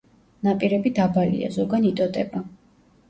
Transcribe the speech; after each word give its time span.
ნაპირები 0.47 0.93
დაბალია, 1.01 1.51
ზოგან 1.59 1.89
იტოტება. 1.91 2.43